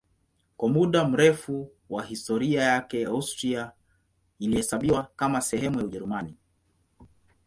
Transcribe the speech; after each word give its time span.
Kwa 0.57 0.69
muda 0.69 1.07
mrefu 1.07 1.71
wa 1.89 2.03
historia 2.05 2.63
yake 2.63 3.05
Austria 3.05 3.71
ilihesabiwa 4.39 5.07
kama 5.15 5.41
sehemu 5.41 5.79
ya 5.79 5.85
Ujerumani. 5.85 6.37